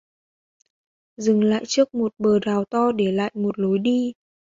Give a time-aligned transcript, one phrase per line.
[1.17, 4.13] Dừng lại trước một bờ rào to để lại một lối đi